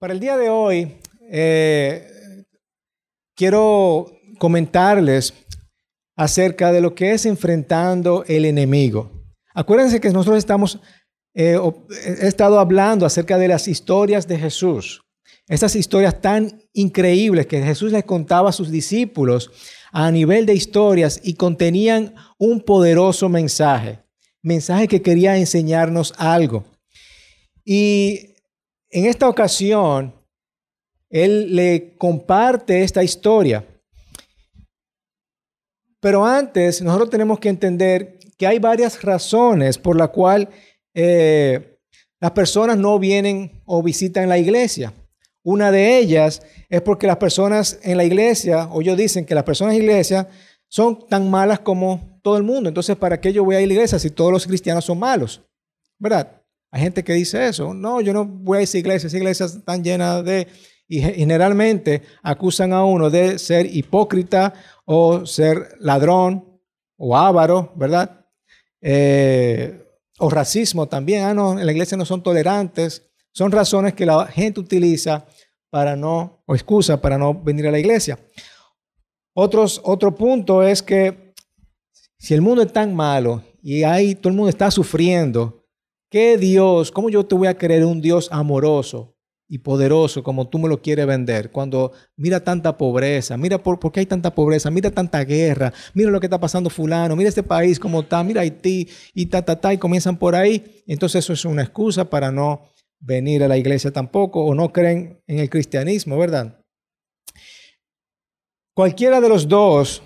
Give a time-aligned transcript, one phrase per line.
[0.00, 0.96] Para el día de hoy,
[1.30, 2.46] eh,
[3.36, 5.34] quiero comentarles
[6.16, 9.12] acerca de lo que es enfrentando el enemigo.
[9.52, 10.80] Acuérdense que nosotros estamos,
[11.34, 11.60] eh,
[12.06, 15.02] he estado hablando acerca de las historias de Jesús.
[15.46, 19.50] Estas historias tan increíbles que Jesús les contaba a sus discípulos
[19.92, 23.98] a nivel de historias y contenían un poderoso mensaje,
[24.40, 26.64] mensaje que quería enseñarnos algo.
[27.66, 28.29] Y
[28.90, 30.14] en esta ocasión,
[31.08, 33.64] él le comparte esta historia.
[36.00, 40.48] Pero antes, nosotros tenemos que entender que hay varias razones por las cuales
[40.94, 41.78] eh,
[42.20, 44.92] las personas no vienen o visitan la iglesia.
[45.42, 49.44] Una de ellas es porque las personas en la iglesia, o ellos dicen que las
[49.44, 50.28] personas en la iglesia
[50.68, 52.68] son tan malas como todo el mundo.
[52.68, 55.42] Entonces, ¿para qué yo voy a la iglesia si todos los cristianos son malos?
[55.98, 56.39] ¿Verdad?
[56.70, 57.74] Hay gente que dice eso.
[57.74, 59.08] No, yo no voy a esa iglesia.
[59.08, 60.46] Esa iglesia están llenas de...
[60.92, 64.52] Y generalmente acusan a uno de ser hipócrita
[64.84, 66.60] o ser ladrón
[66.96, 68.26] o avaro, ¿verdad?
[68.80, 69.84] Eh,
[70.18, 71.22] o racismo también.
[71.22, 73.08] Ah, no, en la iglesia no son tolerantes.
[73.32, 75.24] Son razones que la gente utiliza
[75.70, 78.18] para no, o excusa para no venir a la iglesia.
[79.32, 81.32] Otros, otro punto es que
[82.18, 85.59] si el mundo es tan malo y ahí todo el mundo está sufriendo,
[86.10, 86.90] ¿Qué Dios?
[86.90, 89.16] ¿Cómo yo te voy a creer un Dios amoroso
[89.48, 91.52] y poderoso como tú me lo quieres vender?
[91.52, 96.18] Cuando mira tanta pobreza, mira por, qué hay tanta pobreza, mira tanta guerra, mira lo
[96.18, 99.72] que está pasando fulano, mira este país como está, mira Haití y ta, ta, ta,
[99.72, 100.82] y comienzan por ahí.
[100.88, 105.22] Entonces eso es una excusa para no venir a la iglesia tampoco o no creen
[105.28, 106.60] en el cristianismo, ¿verdad?
[108.74, 110.02] Cualquiera de los dos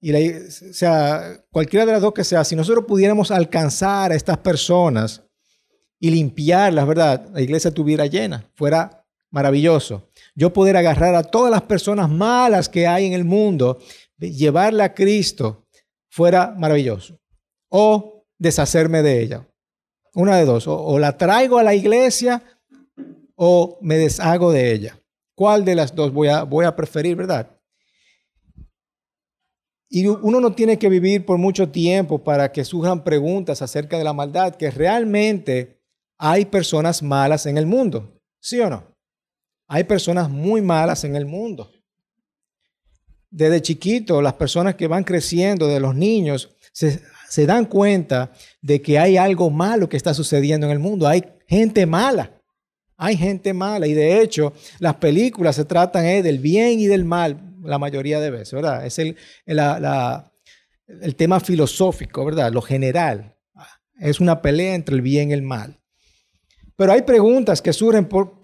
[0.00, 4.38] y o sea, cualquiera de las dos que sea, si nosotros pudiéramos alcanzar a estas
[4.38, 5.22] personas
[5.98, 7.28] y limpiarlas, ¿verdad?
[7.32, 10.10] La iglesia estuviera llena, fuera maravilloso.
[10.34, 13.78] Yo poder agarrar a todas las personas malas que hay en el mundo,
[14.18, 15.66] llevarla a Cristo,
[16.08, 17.20] fuera maravilloso.
[17.68, 19.46] O deshacerme de ella.
[20.14, 20.66] Una de dos.
[20.66, 22.42] O, o la traigo a la iglesia
[23.36, 24.98] o me deshago de ella.
[25.34, 27.59] ¿Cuál de las dos voy a, voy a preferir, verdad?
[29.92, 34.04] Y uno no tiene que vivir por mucho tiempo para que surjan preguntas acerca de
[34.04, 35.80] la maldad, que realmente
[36.16, 38.84] hay personas malas en el mundo, ¿sí o no?
[39.66, 41.72] Hay personas muy malas en el mundo.
[43.30, 48.96] Desde chiquito, las personas que van creciendo, de los niños, se, dan cuenta de que
[48.96, 51.08] hay algo malo que está sucediendo en el mundo.
[51.08, 52.40] Hay gente mala.
[52.96, 53.88] Hay gente mala.
[53.88, 58.20] Y de hecho, las películas se tratan eh, del bien y del mal la mayoría
[58.20, 58.86] de veces, ¿verdad?
[58.86, 59.16] Es el,
[59.46, 62.52] el tema filosófico, ¿verdad?
[62.52, 63.36] Lo general.
[63.98, 65.78] Es una pelea entre el bien y el mal.
[66.76, 68.40] Pero hay preguntas que surgen por,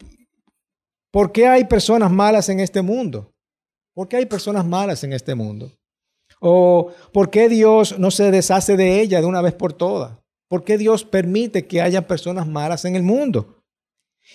[1.11, 3.35] ¿por qué hay personas malas en este mundo?
[3.95, 5.73] ¿Por qué hay personas malas en este mundo?
[6.41, 10.19] ¿O por qué Dios no se deshace de ella de una vez por todas?
[10.49, 13.56] ¿Por qué Dios permite que haya personas malas en el mundo?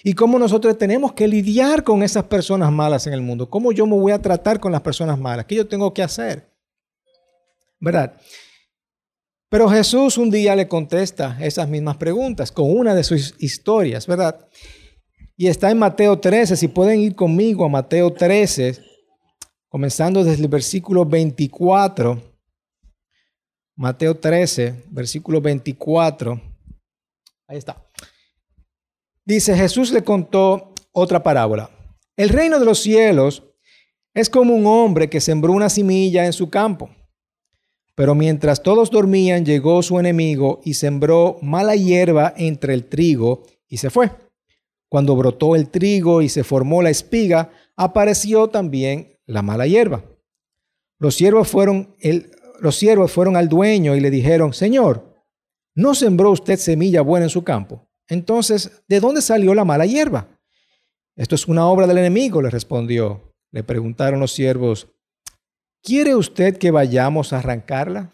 [0.04, 3.50] Y cómo nosotros tenemos que lidiar con esas personas malas en el mundo.
[3.50, 5.46] ¿Cómo yo me voy a tratar con las personas malas?
[5.46, 6.50] ¿Qué yo tengo que hacer?
[7.80, 8.14] ¿Verdad?
[9.50, 14.48] Pero Jesús un día le contesta esas mismas preguntas con una de sus historias, ¿verdad?
[15.36, 18.82] Y está en Mateo 13, si pueden ir conmigo a Mateo 13,
[19.68, 22.22] comenzando desde el versículo 24.
[23.76, 26.40] Mateo 13, versículo 24.
[27.48, 27.91] Ahí está.
[29.26, 31.70] Dice, Jesús le contó otra parábola.
[32.18, 33.44] El reino de los cielos
[34.14, 36.90] es como un hombre que sembró una semilla en su campo.
[37.96, 43.78] Pero mientras todos dormían, llegó su enemigo y sembró mala hierba entre el trigo y
[43.78, 44.12] se fue.
[44.90, 50.04] Cuando brotó el trigo y se formó la espiga, apareció también la mala hierba.
[51.00, 51.96] Los siervos fueron,
[52.60, 55.24] los siervos fueron al dueño y le dijeron, Señor,
[55.76, 57.88] ¿no sembró usted semilla buena en su campo?
[58.12, 60.28] Entonces, ¿de dónde salió la mala hierba?
[61.16, 63.34] Esto es una obra del enemigo, le respondió.
[63.54, 64.90] Le preguntaron los siervos,
[65.82, 68.12] ¿quiere usted que vayamos a arrancarla?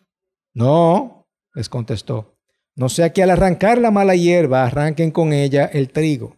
[0.53, 2.37] No, les contestó.
[2.75, 6.37] No sea que al arrancar la mala hierba arranquen con ella el trigo.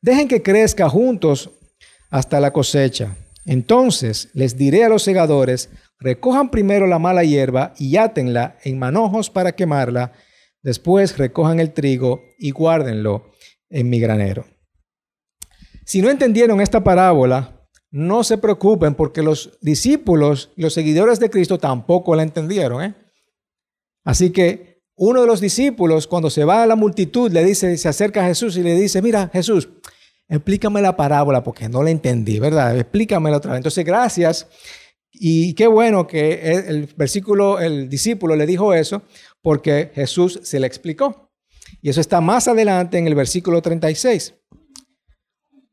[0.00, 1.50] Dejen que crezca juntos
[2.10, 3.16] hasta la cosecha.
[3.46, 5.70] Entonces les diré a los segadores,
[6.00, 10.10] recojan primero la mala hierba y átenla en manojos para quemarla
[10.62, 13.32] Después recojan el trigo y guárdenlo
[13.68, 14.46] en mi granero.
[15.84, 21.58] Si no entendieron esta parábola, no se preocupen porque los discípulos, los seguidores de Cristo
[21.58, 22.82] tampoco la entendieron.
[22.82, 22.94] ¿eh?
[24.04, 27.88] Así que uno de los discípulos, cuando se va a la multitud, le dice, se
[27.88, 29.68] acerca a Jesús y le dice, mira Jesús,
[30.28, 32.78] explícame la parábola porque no la entendí, ¿verdad?
[32.78, 33.58] Explícamela otra vez.
[33.58, 34.46] Entonces, gracias.
[35.24, 39.02] Y qué bueno que el versículo, el discípulo le dijo eso
[39.40, 41.30] porque Jesús se le explicó.
[41.80, 44.34] Y eso está más adelante en el versículo 36.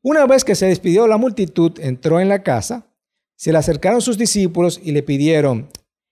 [0.04, 2.94] Una vez que se despidió la multitud, entró en la casa,
[3.36, 5.68] se le acercaron sus discípulos y le pidieron,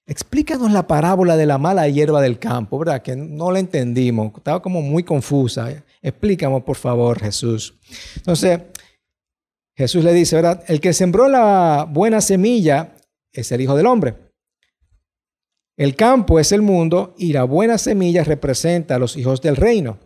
[0.08, 3.04] explícanos la parábola de la mala hierba del campo, ¿verdad?
[3.04, 5.84] Que no la entendimos, estaba como muy confusa.
[6.02, 7.76] Explícanos, por favor, Jesús.
[8.16, 8.62] Entonces,
[9.76, 10.64] Jesús le dice, ¿verdad?
[10.68, 12.96] El que sembró la buena semilla
[13.32, 14.16] es el Hijo del Hombre.
[15.78, 20.00] El campo es el mundo y la buena semilla representa a los hijos del reino.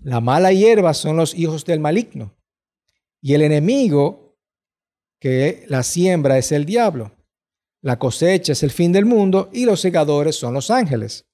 [0.00, 2.36] La mala hierba son los hijos del maligno.
[3.22, 4.36] Y el enemigo
[5.18, 7.12] que la siembra es el diablo.
[7.80, 11.24] La cosecha es el fin del mundo y los segadores son los ángeles.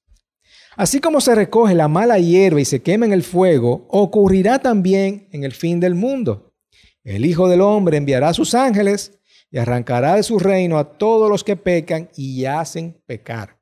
[0.77, 5.27] Así como se recoge la mala hierba y se quema en el fuego, ocurrirá también
[5.31, 6.53] en el fin del mundo.
[7.03, 9.18] El Hijo del Hombre enviará a sus ángeles
[9.51, 13.57] y arrancará de su reino a todos los que pecan y hacen pecar.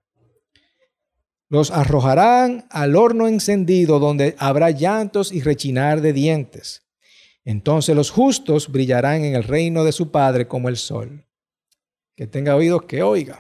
[1.50, 6.84] Los arrojarán al horno encendido donde habrá llantos y rechinar de dientes.
[7.46, 11.26] Entonces los justos brillarán en el reino de su Padre como el sol.
[12.16, 13.40] Que tenga oídos que oiga.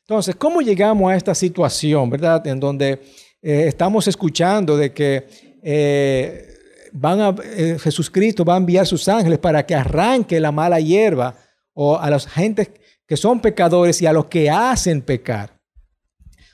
[0.00, 2.46] Entonces, ¿cómo llegamos a esta situación, verdad?
[2.46, 3.00] En donde
[3.40, 5.26] eh, estamos escuchando de que
[5.62, 6.51] eh,
[6.92, 11.34] van a, eh, Jesucristo va a enviar sus ángeles para que arranque la mala hierba
[11.72, 12.70] o a las gentes
[13.06, 15.58] que son pecadores y a los que hacen pecar.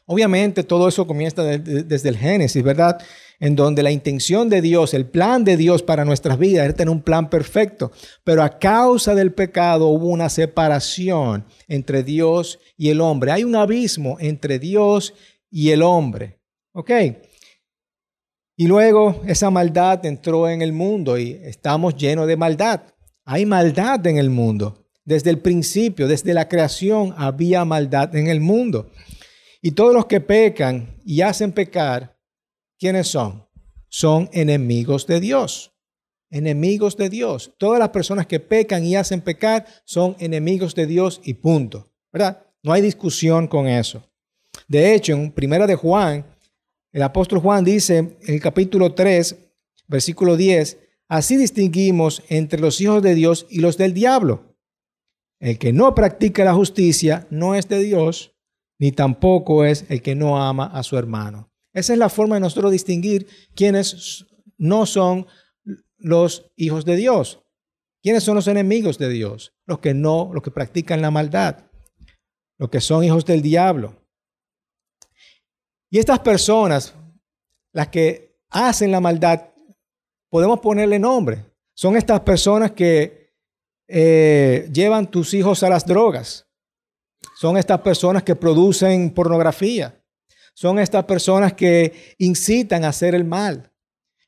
[0.06, 2.99] Obviamente todo eso comienza desde el Génesis, ¿verdad?
[3.40, 6.91] en donde la intención de Dios, el plan de Dios para nuestras vidas era tener
[6.91, 7.93] un plan perfecto,
[8.25, 13.31] pero a causa del pecado hubo una separación entre Dios y el hombre.
[13.31, 15.14] Hay un abismo entre Dios
[15.50, 16.38] y el hombre.
[16.73, 16.91] ¿Ok?
[18.60, 22.82] Y luego esa maldad entró en el mundo y estamos llenos de maldad.
[23.25, 24.84] Hay maldad en el mundo.
[25.05, 28.90] Desde el principio, desde la creación, había maldad en el mundo.
[29.62, 32.19] Y todos los que pecan y hacen pecar
[32.81, 33.46] ¿quiénes son?
[33.88, 35.72] Son enemigos de Dios.
[36.28, 37.55] Enemigos de Dios.
[37.58, 41.93] Todas las personas que pecan y hacen pecar son enemigos de Dios y punto.
[42.12, 42.44] ¿Verdad?
[42.64, 44.02] No hay discusión con eso.
[44.66, 46.26] De hecho, en Primera de Juan,
[46.93, 49.37] el apóstol Juan dice en el capítulo 3,
[49.88, 54.56] versículo 10, así distinguimos entre los hijos de Dios y los del diablo.
[55.40, 58.35] El que no practica la justicia no es de Dios,
[58.79, 61.52] ni tampoco es el que no ama a su hermano.
[61.73, 64.26] Esa es la forma de nosotros distinguir quiénes
[64.56, 65.26] no son
[65.99, 67.44] los hijos de Dios.
[68.02, 69.52] ¿Quiénes son los enemigos de Dios?
[69.67, 71.67] Los que no, los que practican la maldad,
[72.58, 73.97] los que son hijos del diablo.
[75.90, 76.94] Y estas personas,
[77.73, 79.49] las que hacen la maldad,
[80.31, 81.44] podemos ponerle nombre.
[81.75, 83.35] Son estas personas que
[83.87, 86.46] eh, llevan tus hijos a las drogas.
[87.37, 89.99] Son estas personas que producen pornografía
[90.58, 93.70] son estas personas que incitan a hacer el mal.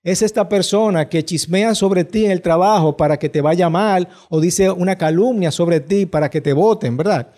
[0.00, 4.06] Es esta persona que chismea sobre ti en el trabajo para que te vaya mal
[4.28, 7.32] o dice una calumnia sobre ti para que te voten, ¿verdad?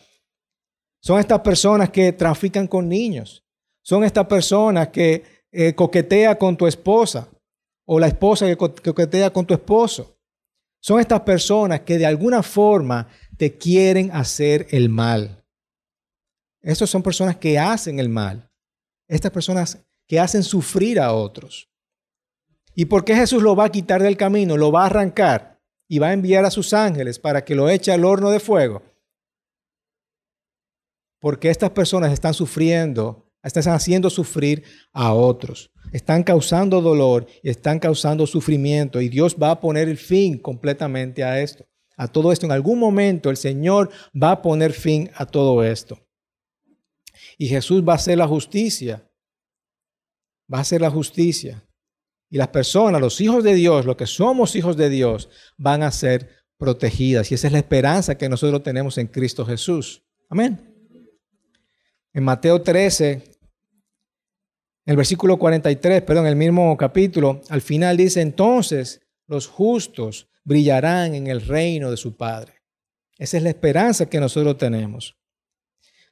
[1.01, 3.42] Son estas personas que trafican con niños.
[3.83, 7.29] Son estas personas que eh, coquetea con tu esposa
[7.85, 10.17] o la esposa que coquetea con tu esposo.
[10.81, 15.45] Son estas personas que de alguna forma te quieren hacer el mal.
[16.61, 18.49] Esas son personas que hacen el mal
[19.13, 21.69] estas personas que hacen sufrir a otros.
[22.75, 24.57] ¿Y por qué Jesús lo va a quitar del camino?
[24.57, 27.93] Lo va a arrancar y va a enviar a sus ángeles para que lo eche
[27.93, 28.83] al horno de fuego.
[31.21, 35.71] Porque estas personas están sufriendo, están haciendo sufrir a otros.
[35.93, 39.01] Están causando dolor y están causando sufrimiento.
[39.01, 41.67] Y Dios va a poner el fin completamente a esto.
[41.97, 42.47] A todo esto.
[42.47, 45.99] En algún momento el Señor va a poner fin a todo esto.
[47.37, 49.09] Y Jesús va a hacer la justicia.
[50.53, 51.67] Va a hacer la justicia.
[52.31, 55.91] Y las personas, los hijos de Dios, los que somos hijos de Dios, van a
[55.91, 57.31] ser protegidas.
[57.31, 60.03] Y esa es la esperanza que nosotros tenemos en Cristo Jesús.
[60.31, 60.73] Amén.
[62.15, 63.32] En Mateo 13,
[64.85, 71.29] el versículo 43, perdón, el mismo capítulo, al final dice, entonces los justos brillarán en
[71.29, 72.63] el reino de su Padre.
[73.17, 75.17] Esa es la esperanza que nosotros tenemos.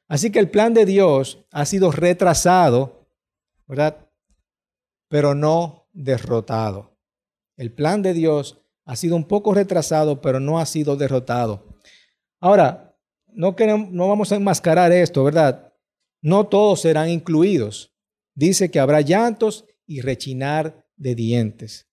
[0.06, 3.08] Así que el plan de Dios ha sido retrasado,
[3.66, 4.08] ¿verdad?
[5.08, 6.96] Pero no derrotado.
[7.56, 11.78] El plan de Dios ha sido un poco retrasado, pero no ha sido derrotado.
[12.40, 12.96] Ahora,
[13.28, 15.72] no, queremos, no vamos a enmascarar esto, ¿verdad?
[16.22, 17.89] No todos serán incluidos.
[18.40, 21.90] Dice que habrá llantos y rechinar de dientes.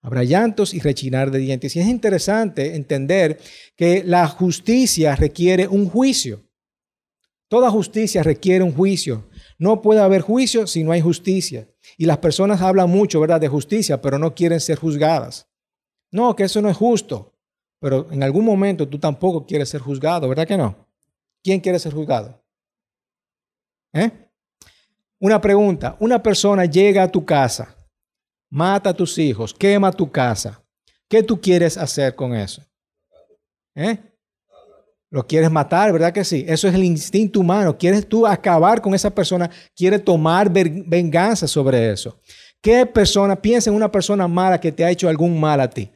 [0.00, 1.76] Habrá llantos y rechinar de dientes.
[1.76, 3.38] Y es interesante entender
[3.76, 6.42] que la justicia requiere un juicio.
[7.48, 9.28] Toda justicia requiere un juicio.
[9.58, 11.68] No puede haber juicio si no hay justicia.
[11.98, 15.50] Y las personas hablan mucho, ¿verdad?, de justicia, pero no quieren ser juzgadas.
[16.10, 17.38] No, que eso no es justo.
[17.78, 20.88] Pero en algún momento tú tampoco quieres ser juzgado, ¿verdad que no?
[21.44, 22.42] ¿Quién quiere ser juzgado?
[23.92, 24.27] ¿Eh?
[25.20, 25.96] Una pregunta.
[26.00, 27.74] Una persona llega a tu casa
[28.50, 30.62] mata a tus hijos, quema tu casa.
[31.08, 32.62] ¿Qué tú quieres hacer con eso?
[33.74, 33.98] ¿Eh?
[35.10, 36.44] Lo quieres matar, ¿verdad que sí?
[36.46, 37.76] Eso es el instinto humano.
[37.78, 42.20] Quieres tú acabar con esa persona, quieres tomar venganza sobre eso.
[42.60, 45.90] ¿Qué persona, piensa en una persona mala que te ha hecho algún mal a ti?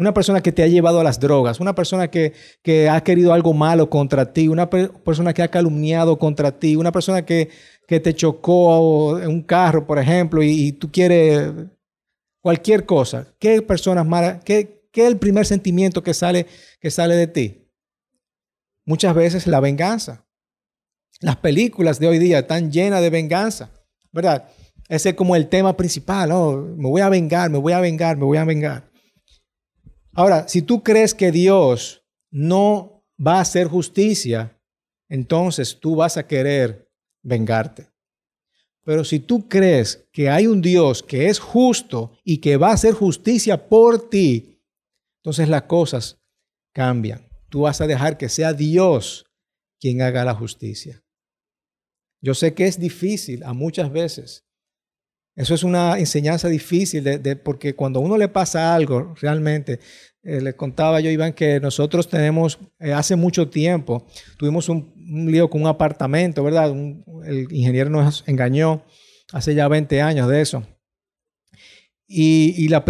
[0.00, 3.34] Una persona que te ha llevado a las drogas, una persona que, que ha querido
[3.34, 7.50] algo malo contra ti, una persona que ha calumniado contra ti, una persona que,
[7.86, 11.52] que te chocó en un carro, por ejemplo, y, tú quieres
[12.40, 16.46] cualquier cosa, ¿qué personas malas, qué, qué, es el primer sentimiento que sale,
[16.80, 17.70] que sale de ti?
[18.86, 20.24] Muchas veces la venganza.
[21.20, 23.70] Las películas de hoy día están llenas de venganza,
[24.12, 24.48] ¿verdad?
[24.88, 28.16] Ese es como el tema principal, oh, me voy a vengar, me voy a vengar,
[28.16, 28.89] me voy a vengar.
[30.12, 34.58] Ahora, si tú crees que Dios no va a hacer justicia,
[35.08, 36.90] entonces tú vas a querer
[37.22, 37.88] vengarte.
[38.84, 42.74] Pero si tú crees que hay un Dios que es justo y que va a
[42.74, 44.60] hacer justicia por ti,
[45.18, 46.18] entonces las cosas
[46.72, 47.28] cambian.
[47.50, 49.26] Tú vas a dejar que sea Dios
[49.78, 51.02] quien haga la justicia.
[52.22, 54.44] Yo sé que es difícil a muchas veces.
[55.36, 57.04] Eso es una enseñanza difícil
[57.42, 59.80] porque cuando uno le pasa algo realmente,
[60.22, 64.06] eh, le contaba yo, Iván, que nosotros tenemos, eh, hace mucho tiempo,
[64.36, 64.92] tuvimos un,
[65.26, 66.70] lío con un apartamento, ¿verdad?
[67.24, 68.84] el ingeniero nos engañó
[69.32, 70.62] hace ya 20 años de eso.
[72.12, 72.84] Y, la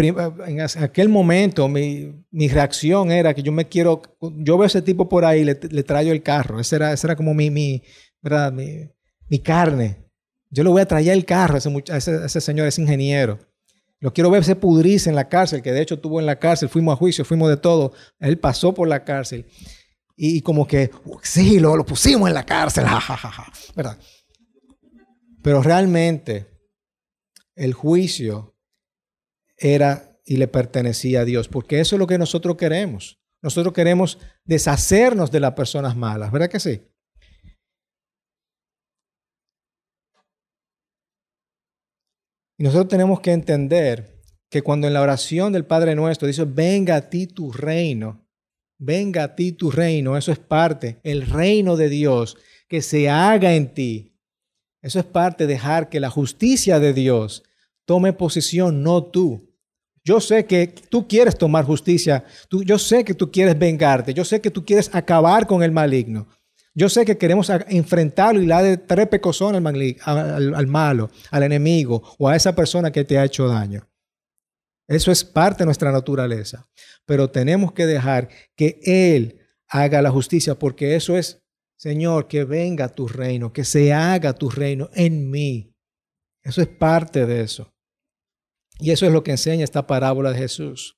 [0.47, 4.81] en aquel momento mi, mi, reacción era que yo me quiero, yo veo a ese
[4.81, 6.59] tipo por ahí, le, le traigo el carro.
[6.59, 7.83] Ese era, ese era como mi, mi,
[8.19, 8.51] ¿verdad?
[8.51, 8.89] Mi,
[9.29, 10.09] mi, carne.
[10.51, 13.39] Yo le voy a traer el carro a ese, a ese, señor, ese ingeniero.
[13.99, 16.69] Lo quiero ver se pudrirse en la cárcel, que de hecho estuvo en la cárcel,
[16.69, 17.93] fuimos a juicio, fuimos de todo.
[18.19, 19.45] Él pasó por la cárcel.
[20.17, 20.91] Y como que,
[21.23, 23.97] sí, lo, pusimos en la cárcel, jajaja, ¿verdad?
[25.41, 26.47] Pero realmente
[27.55, 28.55] el juicio
[29.57, 33.19] era y le pertenecía a Dios, porque eso es lo que nosotros queremos.
[33.41, 36.90] Nosotros queremos deshacernos de las personas malas, ¿verdad que sí?
[42.61, 46.95] Y nosotros tenemos que entender que cuando en la oración del Padre Nuestro dice, venga
[46.95, 48.23] a ti tu reino,
[48.77, 52.37] venga a ti tu reino, eso es parte, el reino de Dios,
[52.67, 54.15] que se haga en ti.
[54.79, 57.41] Eso es parte de dejar que la justicia de Dios
[57.85, 59.55] tome posición, no tú.
[60.03, 64.23] Yo sé que tú quieres tomar justicia, tú, yo sé que tú quieres vengarte, yo
[64.23, 66.27] sé que tú quieres acabar con el maligno,
[66.73, 69.61] yo sé que queremos enfrentarlo y la de tres pecosones
[70.05, 73.87] al, al, malo, al enemigo o a esa persona que te ha hecho daño.
[74.87, 76.67] Eso es parte de nuestra naturaleza.
[77.05, 81.41] Pero tenemos que dejar que Él haga la justicia porque eso es,
[81.77, 85.75] Señor, que venga tu reino, que se haga tu reino en mí.
[86.43, 87.73] Eso es parte de eso.
[88.79, 90.97] Y eso es lo que enseña esta parábola de Jesús.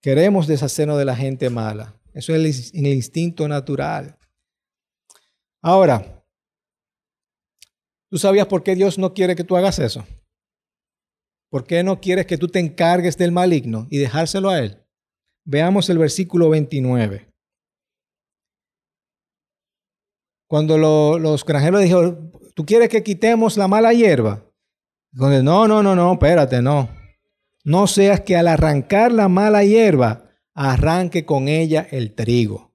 [0.00, 1.98] Queremos deshacernos de la gente mala.
[2.14, 4.16] Eso es el, instinto natural.
[5.60, 6.24] Ahora,
[8.08, 10.06] ¿tú sabías por qué Dios no quiere que tú hagas eso?
[11.50, 14.80] ¿Por qué no quieres que tú te encargues del maligno y dejárselo a él?
[15.44, 17.28] Veamos el versículo 29.
[20.48, 24.44] Cuando los granjeros dijeron, ¿tú quieres que quitemos la mala hierba?
[25.12, 26.88] No, no, no, no, espérate, no.
[27.64, 30.23] No seas que al arrancar la mala hierba
[30.54, 32.72] arranque con ella el trigo.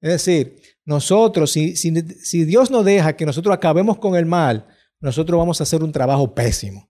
[0.00, 4.66] Es decir, nosotros, si, si, Dios nos deja que nosotros acabemos con el mal,
[5.00, 6.88] nosotros vamos a hacer un trabajo pésimo.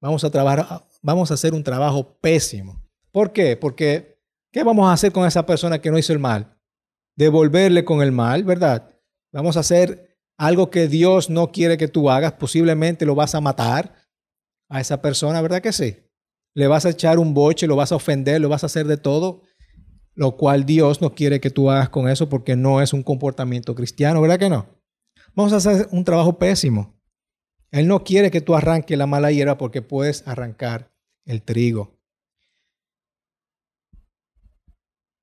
[0.00, 2.82] Vamos a, trabajar, vamos a hacer un trabajo pésimo.
[3.12, 3.56] ¿Por qué?
[3.56, 4.18] Porque,
[4.50, 6.56] ¿qué vamos a hacer con esa persona que no hizo el mal?
[7.16, 8.96] Devolverle con el mal, ¿verdad?
[9.30, 12.32] Vamos a hacer algo que Dios no quiere que tú hagas.
[12.32, 13.94] Posiblemente lo vas a matar
[14.70, 15.98] a esa persona, ¿verdad que sí?
[16.54, 18.96] Le vas a echar un boche, lo vas a ofender, lo vas a hacer de
[18.96, 19.42] todo,
[20.14, 23.74] lo cual Dios no quiere que tú hagas con eso porque no es un comportamiento
[23.74, 24.66] cristiano, ¿verdad que no?
[25.34, 27.00] Vamos a hacer un trabajo pésimo.
[27.70, 30.92] Él no quiere que tú arranques la mala hierba porque puedes arrancar
[31.24, 32.00] el trigo.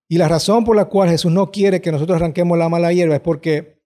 [0.10, 3.16] Y la razón por la cual Jesús no quiere que nosotros arranquemos la mala hierba
[3.16, 3.82] es porque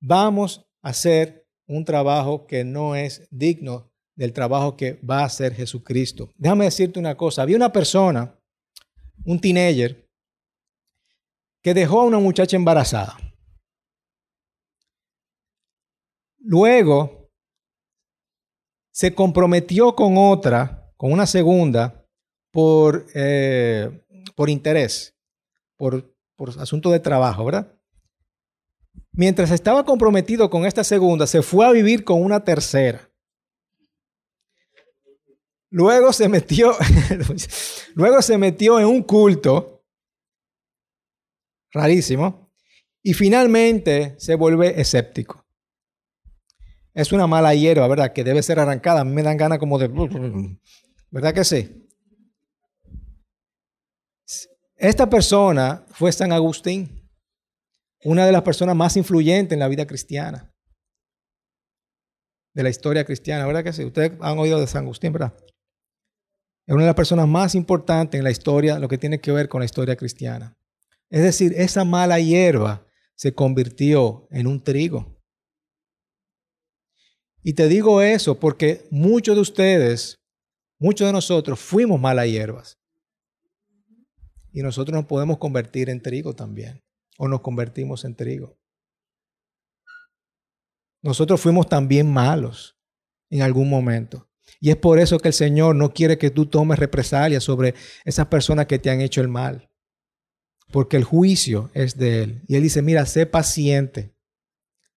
[0.00, 5.54] vamos a hacer un trabajo que no es digno del trabajo que va a hacer
[5.54, 6.32] Jesucristo.
[6.36, 8.34] Déjame decirte una cosa, había una persona,
[9.24, 10.04] un teenager,
[11.62, 13.16] que dejó a una muchacha embarazada.
[16.38, 17.30] Luego
[18.92, 22.06] se comprometió con otra, con una segunda,
[22.50, 24.02] por, eh,
[24.34, 25.14] por interés,
[25.76, 27.76] por, por asunto de trabajo, ¿verdad?
[29.12, 33.10] Mientras estaba comprometido con esta segunda, se fue a vivir con una tercera.
[35.70, 36.72] Luego se metió,
[37.94, 39.84] luego se metió en un culto
[41.72, 42.52] rarísimo
[43.02, 45.44] y finalmente se vuelve escéptico.
[46.94, 48.12] Es una mala hierba, ¿verdad?
[48.12, 49.00] Que debe ser arrancada.
[49.00, 49.88] A mí me dan ganas como de...
[51.10, 51.86] ¿Verdad que sí?
[54.76, 57.08] Esta persona fue San Agustín,
[58.04, 60.54] una de las personas más influyentes en la vida cristiana,
[62.54, 63.84] de la historia cristiana, ¿verdad que sí?
[63.84, 65.34] Ustedes han oído de San Agustín, ¿verdad?
[66.66, 69.48] Es una de las personas más importantes en la historia, lo que tiene que ver
[69.48, 70.56] con la historia cristiana.
[71.08, 75.16] Es decir, esa mala hierba se convirtió en un trigo.
[77.42, 80.18] Y te digo eso porque muchos de ustedes,
[80.80, 82.76] muchos de nosotros fuimos malas hierbas.
[84.52, 86.82] Y nosotros nos podemos convertir en trigo también.
[87.18, 88.58] O nos convertimos en trigo.
[91.02, 92.76] Nosotros fuimos también malos
[93.30, 94.25] en algún momento.
[94.60, 98.26] Y es por eso que el Señor no quiere que tú tomes represalias sobre esas
[98.26, 99.70] personas que te han hecho el mal.
[100.72, 102.42] Porque el juicio es de Él.
[102.48, 104.14] Y Él dice, mira, sé paciente.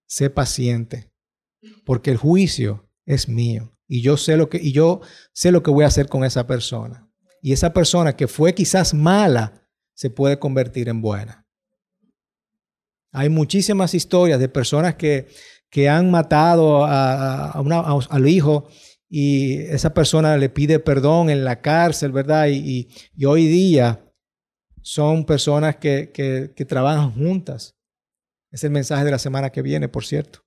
[0.08, 1.12] Sé paciente.
[1.86, 3.76] Porque el juicio es mío.
[3.88, 5.02] Y yo sé lo que, y yo
[5.34, 7.10] sé lo que voy a hacer con esa persona.
[7.42, 11.46] Y esa persona que fue quizás mala se puede convertir en buena.
[13.12, 15.28] Hay muchísimas historias de personas que,
[15.70, 18.70] que han matado a, al hijo
[19.10, 22.48] y esa persona le pide perdón en la cárcel, ¿verdad?
[22.50, 22.88] Y,
[23.26, 24.06] hoy día
[24.84, 27.76] son personas que, que, trabajan juntas.
[28.52, 30.46] Es el mensaje de la semana que viene, por cierto.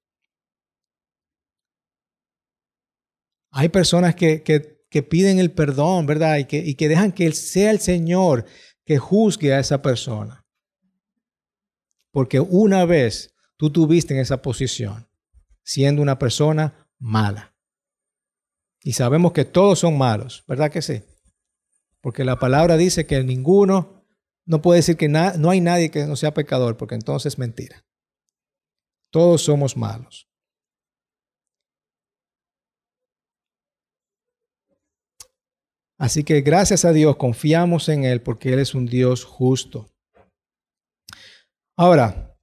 [3.51, 6.39] Hay personas que, que, piden el perdón, ¿verdad?
[6.39, 8.47] Y que, y que dejan que sea el Señor
[8.85, 10.47] que juzgue a esa persona.
[12.13, 15.09] Porque una vez tú tuviste en esa posición,
[15.65, 17.52] siendo una persona mala.
[18.83, 21.03] Y sabemos que todos son malos, ¿verdad que sí?
[22.01, 24.05] Porque la palabra dice que ninguno,
[24.45, 27.85] no puede decir que no hay nadie que no sea pecador, porque entonces es mentira.
[29.11, 30.29] Todos somos malos.
[35.97, 39.89] Así que gracias a Dios confiamos en Él porque Él es un Dios justo.
[41.77, 42.37] Ahora,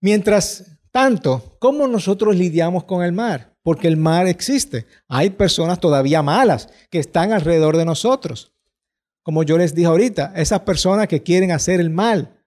[0.00, 3.58] mientras tanto, ¿cómo nosotros lidiamos con el mar?
[3.68, 4.86] porque el mal existe.
[5.08, 8.54] Hay personas todavía malas que están alrededor de nosotros.
[9.22, 12.42] Como yo les dije ahorita, esas personas que quieren hacer el mal,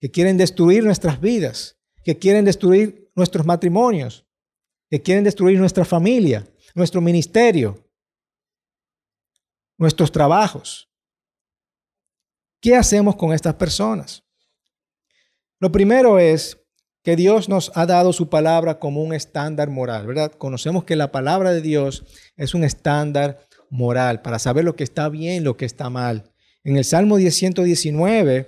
[0.00, 4.26] que quieren destruir nuestras vidas, que quieren destruir nuestros matrimonios,
[4.88, 7.86] que quieren destruir nuestra familia, nuestro ministerio,
[9.76, 10.90] nuestros trabajos.
[12.62, 14.24] ¿Qué hacemos con estas personas?
[15.60, 16.61] Lo primero es
[17.02, 20.32] que Dios nos ha dado su palabra como un estándar moral, ¿verdad?
[20.32, 22.04] Conocemos que la palabra de Dios
[22.36, 26.30] es un estándar moral para saber lo que está bien, lo que está mal.
[26.62, 28.46] En el Salmo 119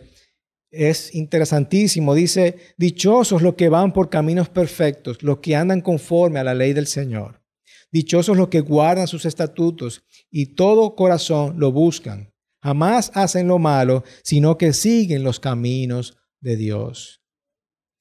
[0.70, 6.44] es interesantísimo, dice, dichosos los que van por caminos perfectos, los que andan conforme a
[6.44, 7.42] la ley del Señor.
[7.90, 12.32] Dichosos los que guardan sus estatutos y todo corazón lo buscan.
[12.60, 17.23] Jamás hacen lo malo, sino que siguen los caminos de Dios.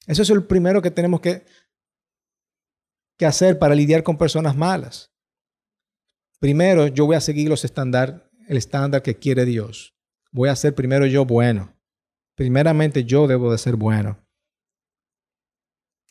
[0.06, 1.44] Eso es el primero que tenemos que,
[3.16, 5.10] que hacer para lidiar con personas malas.
[6.40, 9.94] Primero, yo voy a seguir los estándar, el estándar que quiere Dios.
[10.30, 11.74] Voy a ser primero yo bueno.
[12.34, 14.20] Primeramente yo debo de ser bueno.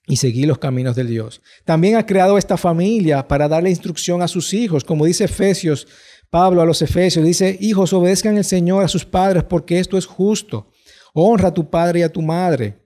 [0.08, 1.42] Y seguir los caminos de Dios.
[1.66, 4.84] También ha creado esta familia para darle instrucción a sus hijos.
[4.84, 5.88] Como dice Efesios,
[6.30, 10.06] Pablo a los Efesios, dice, hijos, obedezcan al Señor a sus padres porque esto es
[10.06, 10.72] justo.
[11.14, 12.83] Honra a tu padre y a tu madre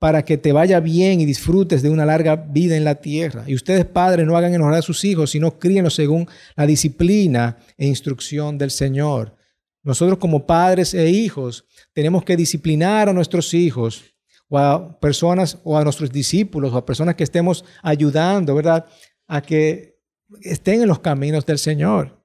[0.00, 3.44] para que te vaya bien y disfrutes de una larga vida en la tierra.
[3.46, 7.86] Y ustedes, padres, no hagan enojar a sus hijos, sino críenlos según la disciplina e
[7.86, 9.36] instrucción del Señor.
[9.82, 14.02] Nosotros como padres e hijos tenemos que disciplinar a nuestros hijos
[14.48, 18.86] o a personas o a nuestros discípulos o a personas que estemos ayudando, ¿verdad?
[19.28, 19.98] A que
[20.40, 22.24] estén en los caminos del Señor.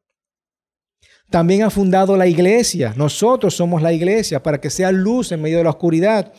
[1.29, 2.93] También ha fundado la iglesia.
[2.95, 6.31] Nosotros somos la iglesia para que sea luz en medio de la oscuridad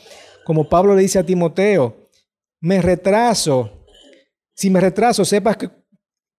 [0.47, 2.09] como Pablo le dice a Timoteo,
[2.61, 3.85] me retraso.
[4.55, 5.57] Si me retraso, sepas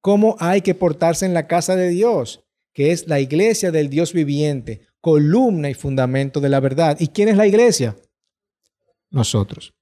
[0.01, 2.43] cómo hay que portarse en la casa de Dios,
[2.73, 6.97] que es la iglesia del Dios viviente, columna y fundamento de la verdad.
[6.99, 7.97] ¿Y quién es la iglesia?
[9.11, 9.75] Nosotros.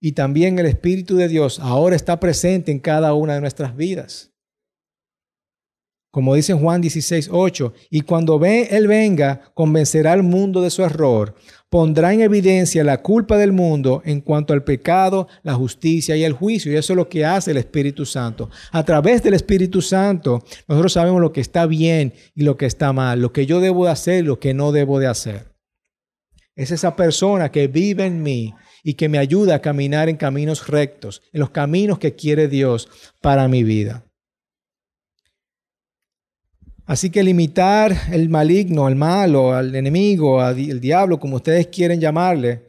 [0.00, 4.29] Y también el Espíritu de Dios ahora está presente en cada una de nuestras vidas.
[6.10, 10.82] Como dice Juan 16, 8, y cuando ve, Él venga, convencerá al mundo de su
[10.82, 11.36] error,
[11.68, 16.32] pondrá en evidencia la culpa del mundo en cuanto al pecado, la justicia y el
[16.32, 16.72] juicio.
[16.72, 18.50] Y eso es lo que hace el Espíritu Santo.
[18.72, 22.92] A través del Espíritu Santo, nosotros sabemos lo que está bien y lo que está
[22.92, 25.54] mal, lo que yo debo de hacer y lo que no debo de hacer.
[26.56, 30.66] Es esa persona que vive en mí y que me ayuda a caminar en caminos
[30.66, 32.88] rectos, en los caminos que quiere Dios
[33.22, 34.09] para mi vida.
[36.90, 42.64] Así que limitar el maligno, al malo, al enemigo, al diablo, como ustedes quieren llamarle,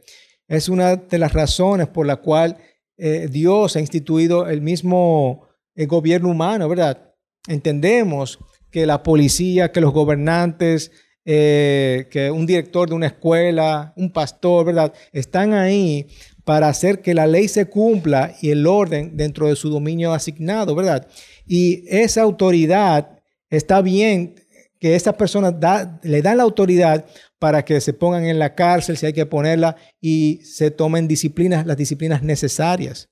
[0.46, 2.56] es una de las razones por la cual
[2.96, 7.12] eh, Dios ha instituido el mismo eh, gobierno humano, ¿verdad?
[7.48, 8.38] Entendemos
[8.70, 10.92] que la policía, que los gobernantes,
[11.24, 14.92] eh, que un director de una escuela, un pastor, ¿verdad?
[15.12, 16.06] Están ahí
[16.44, 20.76] para hacer que la ley se cumpla y el orden dentro de su dominio asignado,
[20.76, 21.08] ¿verdad?
[21.44, 23.18] Y esa autoridad
[23.52, 24.34] está bien
[24.80, 25.54] que estas personas
[26.02, 27.06] le dan la autoridad
[27.38, 31.66] para que se pongan en la cárcel si hay que ponerla y se tomen disciplinas,
[31.66, 33.08] las disciplinas necesarias.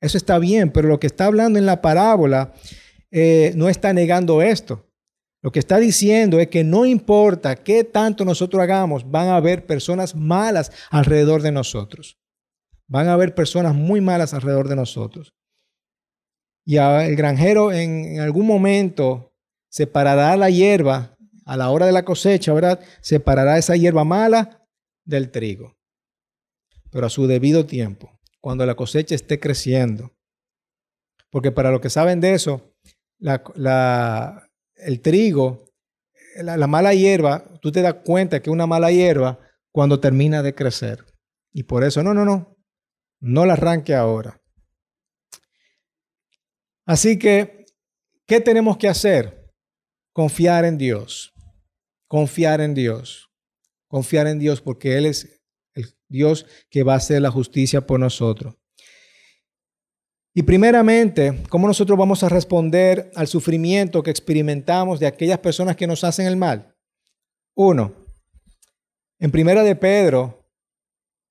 [0.00, 2.52] Eso está bien, pero lo que está hablando en la parábola
[3.10, 4.86] eh, no está negando esto.
[5.42, 9.66] Lo que está diciendo es que no importa qué tanto nosotros hagamos, van a haber
[9.66, 12.18] personas malas alrededor de nosotros.
[12.86, 15.32] Van a haber personas muy malas alrededor de nosotros.
[16.64, 19.27] Y el granjero en algún momento
[19.68, 22.80] separará la hierba a la hora de la cosecha, ¿verdad?
[23.00, 24.66] Separará esa hierba mala
[25.04, 25.78] del trigo,
[26.90, 30.12] pero a su debido tiempo, cuando la cosecha esté creciendo.
[31.30, 32.74] Porque para los que saben de eso,
[33.20, 35.64] el trigo,
[36.36, 39.38] la, la mala hierba, tú te das cuenta que una mala hierba
[39.72, 41.04] cuando termina de crecer.
[41.52, 42.56] Y por eso, no, no, no,
[43.20, 44.40] no la arranque ahora.
[46.86, 47.66] Así que,
[48.26, 49.37] ¿qué tenemos que hacer?
[50.18, 51.32] Confiar en Dios.
[52.08, 53.30] Confiar en Dios.
[53.86, 55.40] Confiar en Dios porque Él es
[55.74, 58.56] el Dios que va a hacer la justicia por nosotros.
[60.34, 65.86] Y primeramente, ¿cómo nosotros vamos a responder al sufrimiento que experimentamos de aquellas personas que
[65.86, 66.74] nos hacen el mal?
[67.54, 67.94] Uno,
[69.20, 70.50] en Primera de Pedro,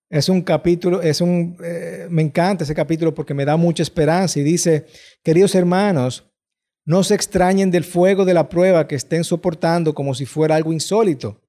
[0.09, 4.39] es un capítulo, es un, eh, me encanta ese capítulo porque me da mucha esperanza
[4.39, 4.85] y dice,
[5.21, 6.26] queridos hermanos,
[6.87, 10.71] no se extrañen del fuego de la prueba que estén soportando como si fuera algo
[10.71, 11.41] insólito.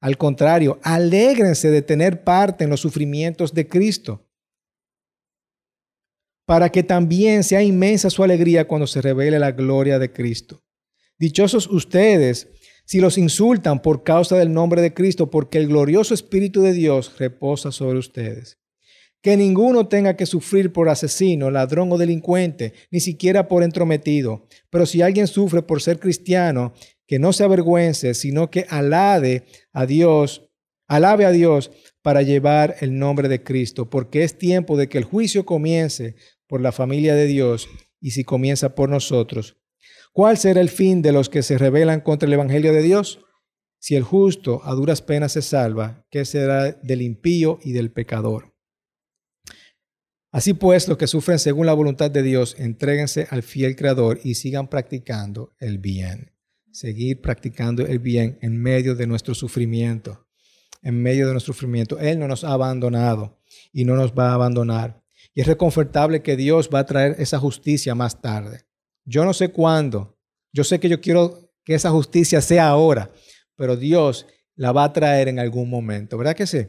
[0.00, 4.24] Al contrario, alégrense de tener parte en los sufrimientos de Cristo,
[6.46, 10.62] para que también sea inmensa su alegría cuando se revele la gloria de Cristo.
[11.18, 12.48] Dichosos ustedes
[12.86, 17.18] si los insultan por causa del nombre de Cristo, porque el glorioso Espíritu de Dios
[17.18, 18.58] reposa sobre ustedes
[19.24, 24.46] que ninguno tenga que sufrir por asesino, ladrón o delincuente, ni siquiera por entrometido.
[24.68, 26.74] Pero si alguien sufre por ser cristiano,
[27.06, 30.50] que no se avergüence, sino que alabe a Dios,
[30.88, 31.70] alabe a Dios
[32.02, 36.60] para llevar el nombre de Cristo, porque es tiempo de que el juicio comience por
[36.60, 37.66] la familia de Dios
[38.02, 39.56] y si comienza por nosotros.
[40.12, 43.20] ¿Cuál será el fin de los que se rebelan contra el Evangelio de Dios?
[43.78, 48.53] Si el justo a duras penas se salva, ¿qué será del impío y del pecador?
[50.34, 54.34] Así pues, los que sufren según la voluntad de Dios, entréguense al fiel Creador y
[54.34, 56.32] sigan practicando el bien.
[56.72, 60.26] Seguir practicando el bien en medio de nuestro sufrimiento.
[60.82, 62.00] En medio de nuestro sufrimiento.
[62.00, 63.38] Él no nos ha abandonado
[63.72, 65.04] y no nos va a abandonar.
[65.34, 68.62] Y es reconfortable que Dios va a traer esa justicia más tarde.
[69.04, 70.18] Yo no sé cuándo.
[70.52, 73.12] Yo sé que yo quiero que esa justicia sea ahora,
[73.54, 76.18] pero Dios la va a traer en algún momento.
[76.18, 76.66] ¿Verdad que sí?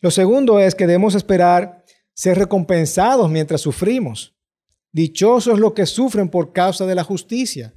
[0.00, 1.85] Lo segundo es que debemos esperar
[2.16, 4.34] ser recompensados mientras sufrimos.
[4.90, 7.74] Dichosos los que sufren por causa de la justicia.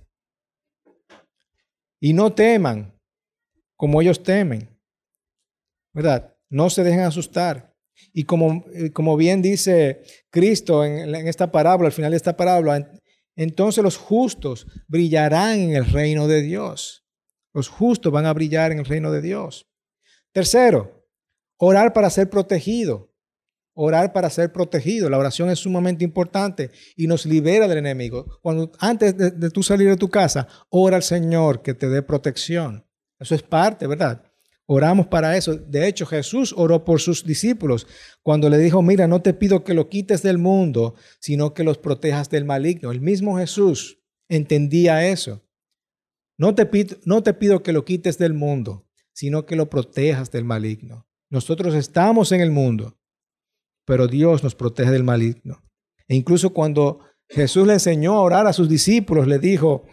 [1.99, 2.97] Y no teman
[3.75, 4.69] como ellos temen.
[5.93, 6.33] ¿Verdad?
[6.49, 7.75] No se dejen asustar.
[8.13, 12.37] Y como, eh, como bien dice Cristo en, en esta parábola, al final de esta
[12.37, 12.89] parábola,
[13.35, 17.05] entonces los justos brillarán en el reino de Dios.
[17.53, 19.67] Los justos van a brillar en el reino de Dios.
[20.31, 21.05] Tercero,
[21.57, 23.08] orar para ser protegido
[23.81, 25.09] orar para ser protegido.
[25.09, 28.39] La oración es sumamente importante y nos libera del enemigo.
[28.41, 32.85] Cuando antes de, tú salir de tu casa, ora al Señor que te dé protección.
[33.17, 34.21] Eso es parte, ¿verdad?
[34.65, 35.55] Oramos para eso.
[35.55, 37.87] De hecho, Jesús oró por sus discípulos
[38.21, 41.77] cuando le dijo, mira, no te pido que lo quites del mundo, sino que los
[41.77, 42.91] protejas del maligno.
[42.91, 45.41] El mismo Jesús entendía eso.
[46.37, 50.31] No te, pido, no te pido que lo quites del mundo, sino que lo protejas
[50.31, 51.07] del maligno.
[51.29, 52.98] Nosotros estamos en el mundo,
[53.89, 55.63] pero Dios nos protege del maligno.
[56.07, 59.87] E incluso cuando Jesús le enseñó a orar a sus discípulos, le dijo,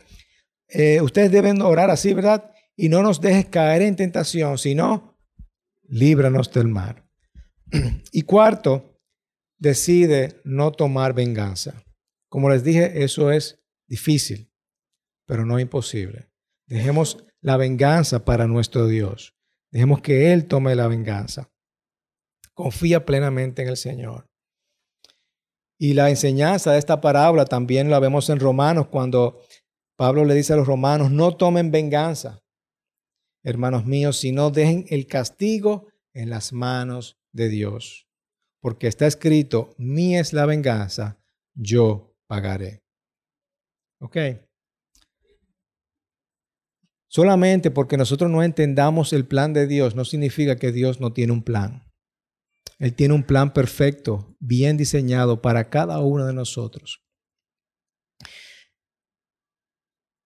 [0.69, 2.51] eh, ustedes deben orar así, ¿verdad?
[2.77, 5.19] Y no nos dejes caer en tentación, sino
[5.89, 7.07] líbranos del mal.
[8.13, 9.01] Y cuarto,
[9.59, 11.83] decide no tomar venganza.
[12.29, 14.53] Como les dije, eso es difícil,
[15.25, 16.29] pero no imposible.
[16.67, 19.39] Dejemos la venganza para nuestro Dios.
[19.71, 21.51] Dejemos que Él tome la venganza.
[22.57, 24.31] Confía plenamente en el Señor.
[25.79, 29.43] Y la enseñanza de esta parábola también la vemos en Romanos cuando
[29.95, 32.43] Pablo le dice a los romanos, no tomen venganza,
[33.43, 38.09] hermanos míos, sino dejen el castigo en las manos de Dios.
[38.61, 41.19] Porque está escrito, mí es la venganza,
[41.55, 42.83] yo pagaré.
[44.01, 44.17] ¿Ok?
[47.07, 51.33] Solamente porque nosotros no entendamos el plan de Dios no significa que Dios no tiene
[51.33, 51.86] un plan.
[52.79, 57.03] Él tiene un plan perfecto, bien diseñado para cada uno de nosotros.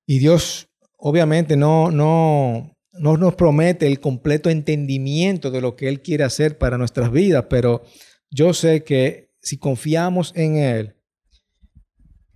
[0.06, 6.02] Y Dios obviamente no, no, no nos promete el completo entendimiento de lo que Él
[6.02, 7.82] quiere hacer para nuestras vidas, pero
[8.30, 10.96] yo sé que si confiamos en Él,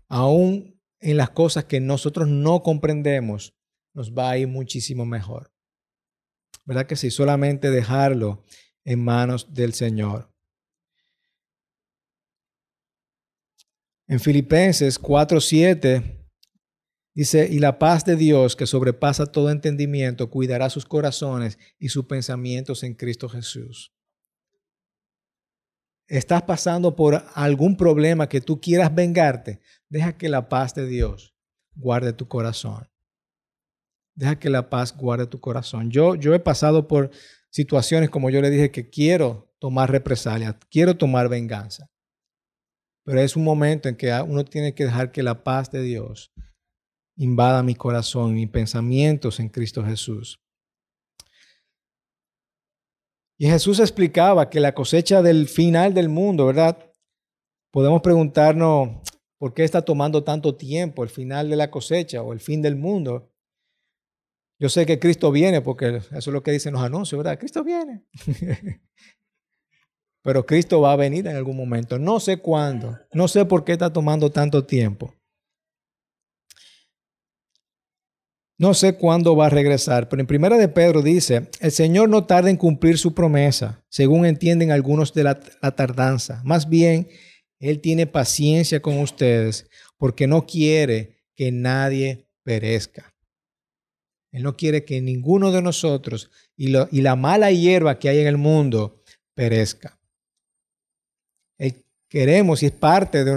[0.09, 3.55] aún en las cosas que nosotros no comprendemos,
[3.93, 5.53] nos va a ir muchísimo mejor.
[6.65, 8.45] ¿Verdad que si solamente dejarlo
[8.85, 10.31] en manos del Señor.
[14.07, 16.29] En Filipenses 4:7
[17.15, 22.05] dice, y la paz de Dios que sobrepasa todo entendimiento cuidará sus corazones y sus
[22.05, 23.93] pensamientos en Cristo Jesús.
[26.07, 31.35] Estás pasando por algún problema que tú quieras vengarte, deja que la paz de Dios
[31.75, 32.87] guarde tu corazón.
[34.15, 35.91] Deja que la paz guarde tu corazón.
[35.91, 37.11] Yo, yo he pasado por
[37.55, 41.87] situaciones, como yo le dije, que quiero tomar represalia, quiero tomar venganza.
[43.05, 46.33] Pero es un momento en que uno tiene que dejar que la paz de Dios
[47.17, 50.41] invada mi corazón, mis pensamientos en Cristo Jesús.
[53.39, 56.91] Y Jesús explicaba que la cosecha del final del mundo, ¿verdad?
[57.73, 59.01] Podemos preguntarnos
[59.39, 62.75] por qué está tomando tanto tiempo el final de la cosecha o el fin del
[62.75, 63.31] mundo.
[64.59, 67.39] Yo sé que Cristo viene porque eso es lo que dicen los anuncios, ¿verdad?
[67.39, 68.05] Cristo viene.
[70.23, 71.99] Pero Cristo va a venir en algún momento.
[71.99, 72.99] No sé cuándo.
[73.13, 75.15] No sé por qué está tomando tanto tiempo.
[78.57, 82.25] No sé cuándo va a regresar, pero en primera de Pedro dice, el Señor no
[82.25, 86.41] tarda en cumplir su promesa, según entienden algunos de la, la tardanza.
[86.45, 87.09] Más bien,
[87.59, 93.14] Él tiene paciencia con ustedes porque no quiere que nadie perezca.
[94.35, 98.37] Él no quiere que ninguno de nosotros y, la mala hierba que hay en el
[98.37, 99.01] mundo
[99.33, 99.97] perezca.
[102.09, 103.33] queremos y es parte de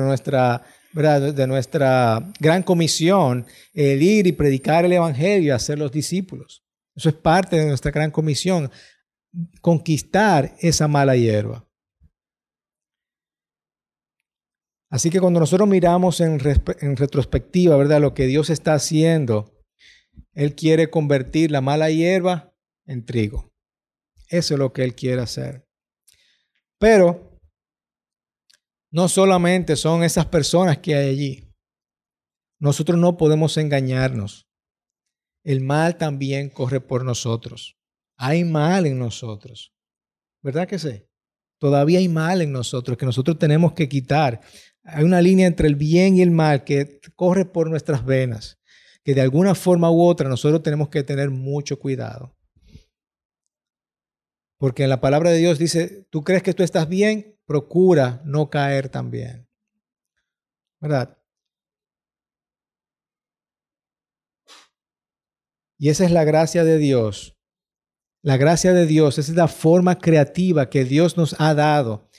[1.47, 6.63] nuestra, gran comisión el ir y predicar el Evangelio y hacer los discípulos.
[6.95, 8.71] Eso es parte de nuestra gran comisión,
[9.61, 11.63] conquistar esa mala hierba.
[14.89, 16.39] Así que cuando nosotros miramos en,
[16.81, 18.01] en retrospectiva, ¿verdad?
[18.01, 19.56] Lo que Dios está haciendo
[20.37, 22.53] él quiere convertir la mala hierba
[22.85, 23.51] en trigo.
[24.29, 25.67] Eso es lo que Él quiere hacer.
[26.77, 27.41] Pero
[28.91, 31.55] no solamente son esas personas que hay allí.
[32.59, 34.47] Nosotros no podemos engañarnos.
[35.43, 37.75] El mal también corre por nosotros.
[38.15, 39.73] Hay mal en nosotros.
[40.43, 41.03] ¿Verdad que sí?
[41.57, 44.41] Todavía hay mal en nosotros que nosotros tenemos que quitar.
[44.83, 48.57] Hay una línea entre el bien y el mal que corre por nuestras venas
[49.07, 52.35] que de alguna forma u otra nosotros tenemos que tener mucho cuidado.
[54.59, 58.49] Porque en la palabra de Dios dice, tú crees que tú estás bien, procura no
[58.49, 59.47] caer también.
[60.81, 61.17] ¿Verdad?
[65.79, 67.37] Y esa es la gracia de Dios.
[68.21, 72.09] La gracia de Dios, es la forma creativa que Dios nos ha dado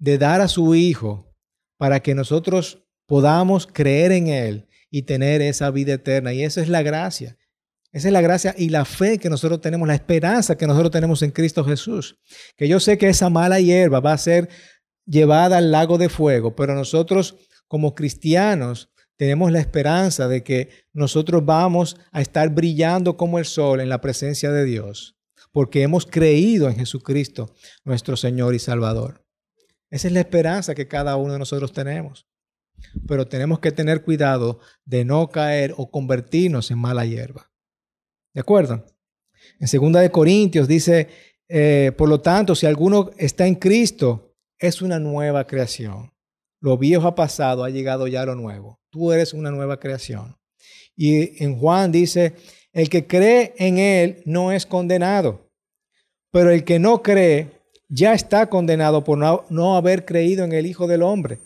[0.00, 1.32] de dar a su Hijo
[1.78, 6.32] para que nosotros podamos creer en Él y tener esa vida eterna.
[6.32, 7.36] Y esa es la gracia.
[7.90, 11.20] Esa es la gracia y la fe que nosotros tenemos, la esperanza que nosotros tenemos
[11.22, 12.20] en Cristo Jesús.
[12.56, 14.48] Que yo sé que esa mala hierba va a ser
[15.04, 17.34] llevada al lago de fuego, pero nosotros
[17.66, 23.80] como cristianos tenemos la esperanza de que nosotros vamos a estar brillando como el sol
[23.80, 25.16] en la presencia de Dios.
[25.50, 27.52] porque hemos creído en Jesucristo,
[27.84, 29.24] nuestro Señor y Salvador.
[29.90, 32.26] Esa es la esperanza que cada uno de nosotros tenemos.
[33.06, 37.50] Pero tenemos que tener cuidado de no caer o convertirnos en mala hierba.
[38.32, 38.84] ¿De acuerdo?
[39.60, 41.08] En segunda de Corintios dice,
[41.48, 46.12] eh, por lo tanto, si alguno está en Cristo, es una nueva creación.
[46.60, 48.80] Lo viejo ha pasado, ha llegado ya lo nuevo.
[48.90, 50.36] Tú eres una nueva creación.
[50.96, 52.34] Y en Juan dice,
[52.72, 55.50] el que cree en Él no es condenado,
[56.30, 57.50] pero el que no cree
[57.88, 61.38] ya está condenado por no, haber creído en el Hijo del Hombre.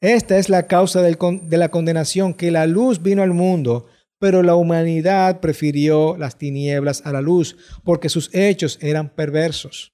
[0.00, 3.86] Esta es la causa de la condenación, que la luz vino al mundo,
[4.18, 9.92] pero la humanidad prefirió las tinieblas a la luz, porque sus hechos eran perversos.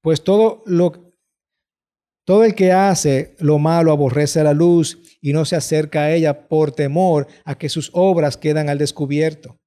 [0.00, 1.10] Pues todo lo
[2.24, 6.46] todo el que hace lo malo aborrece la luz y no se acerca a ella
[6.46, 9.58] por temor a que sus obras quedan al descubierto.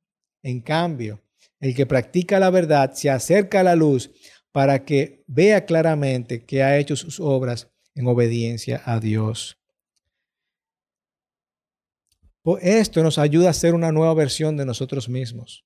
[0.41, 1.21] En cambio,
[1.60, 4.12] el que practica la verdad se acerca a la luz
[4.53, 9.58] para que vea claramente que ha hecho sus obras en obediencia a Dios.
[12.62, 15.65] Esto nos ayuda a ser una nueva versión de nosotros mismos.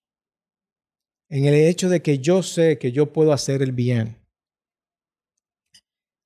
[1.29, 4.17] En el hecho de que yo sé que yo puedo hacer el bien.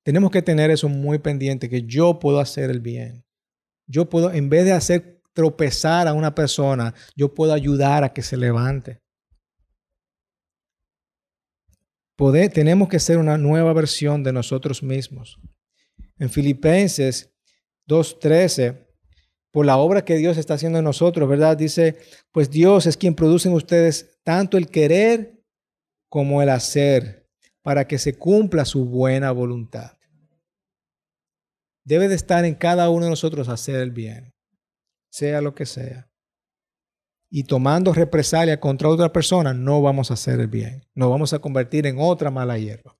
[0.04, 3.24] Tenemos que tener eso muy pendiente, que yo puedo hacer el bien.
[3.86, 8.22] Yo puedo, en vez de hacer tropezar a una persona, yo puedo ayudar a que
[8.22, 9.02] se levante.
[12.52, 15.40] tenemos que ser una nueva versión de nosotros mismos.
[16.22, 17.34] En Filipenses
[17.88, 18.86] 2.13,
[19.50, 21.56] por la obra que Dios está haciendo en nosotros, ¿verdad?
[21.56, 21.98] Dice,
[22.30, 25.42] pues Dios es quien produce en ustedes tanto el querer
[26.08, 27.28] como el hacer
[27.60, 29.98] para que se cumpla su buena voluntad.
[31.84, 34.32] Debe de estar en cada uno de nosotros hacer el bien,
[35.10, 36.08] sea lo que sea.
[37.32, 40.86] Y tomando represalia contra otra persona, no vamos a hacer el bien.
[40.94, 42.96] Nos vamos a convertir en otra mala hierba.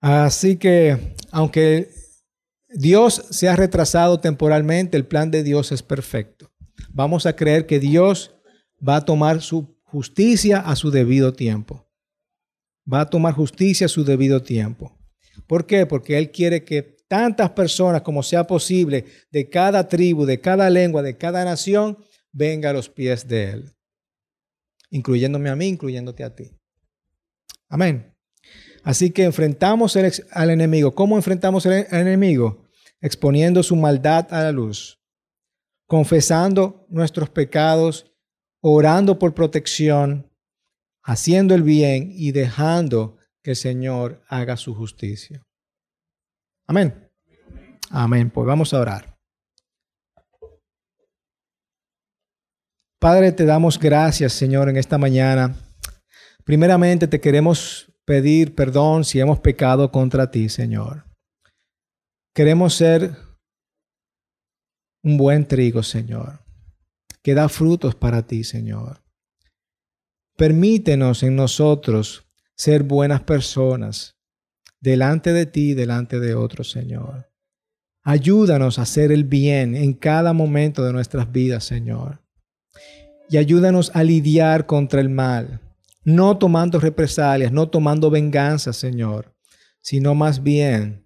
[0.00, 1.90] Así que, aunque
[2.68, 6.50] Dios se ha retrasado temporalmente, el plan de Dios es perfecto.
[6.90, 8.34] Vamos a creer que Dios
[8.86, 11.88] va a tomar su justicia a su debido tiempo.
[12.90, 14.96] Va a tomar justicia a su debido tiempo.
[15.46, 15.86] ¿Por qué?
[15.86, 21.02] Porque Él quiere que tantas personas como sea posible de cada tribu, de cada lengua,
[21.02, 21.98] de cada nación,
[22.32, 23.74] venga a los pies de Él.
[24.90, 26.50] Incluyéndome a mí, incluyéndote a ti.
[27.68, 28.17] Amén.
[28.82, 30.94] Así que enfrentamos al enemigo.
[30.94, 32.64] ¿Cómo enfrentamos al enemigo?
[33.00, 35.00] Exponiendo su maldad a la luz,
[35.86, 38.08] confesando nuestros pecados
[38.60, 40.30] orando por protección,
[41.02, 45.42] haciendo el bien y dejando que el Señor haga su justicia.
[46.66, 47.10] Amén.
[47.90, 48.30] Amén.
[48.30, 49.16] Pues vamos a orar.
[53.00, 55.54] Padre, te damos gracias, Señor, en esta mañana.
[56.44, 61.04] Primeramente te queremos pedir perdón si hemos pecado contra ti, Señor.
[62.34, 63.16] Queremos ser
[65.04, 66.48] un buen trigo, Señor
[67.28, 69.02] que da frutos para ti, Señor.
[70.38, 74.16] Permítenos en nosotros ser buenas personas
[74.80, 77.30] delante de ti y delante de otros, Señor.
[78.02, 82.22] Ayúdanos a hacer el bien en cada momento de nuestras vidas, Señor.
[83.28, 85.60] Y ayúdanos a lidiar contra el mal,
[86.08, 89.34] no tomando represalias, no tomando venganza, Señor,
[89.82, 91.04] sino más bien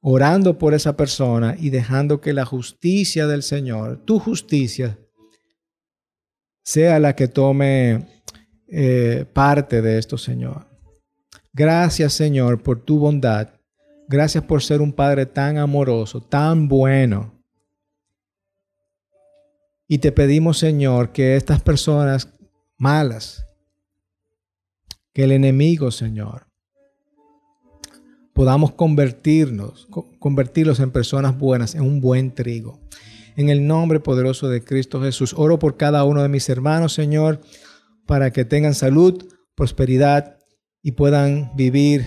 [0.00, 4.98] orando por esa persona y dejando que la justicia del Señor, tu justicia,
[6.64, 8.08] sea la que tome
[8.66, 10.66] eh, parte de esto, Señor.
[11.52, 13.50] Gracias, Señor, por tu bondad.
[14.08, 17.40] Gracias por ser un Padre tan amoroso, tan bueno.
[19.86, 22.28] Y te pedimos, Señor, que estas personas
[22.76, 23.46] malas,
[25.14, 26.48] que el enemigo, Señor,
[28.34, 32.80] podamos convertirnos, convertirlos en personas buenas, en un buen trigo
[33.36, 35.34] en el nombre poderoso de Cristo Jesús.
[35.36, 37.40] Oro por cada uno de mis hermanos, Señor,
[38.06, 39.24] para que tengan salud,
[39.54, 40.38] prosperidad
[40.82, 42.04] y puedan vivir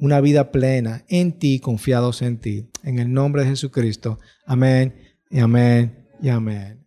[0.00, 2.68] una vida plena en ti, confiados en ti.
[2.82, 4.18] En el nombre de Jesucristo.
[4.46, 4.94] Amén
[5.30, 6.81] y amén y amén.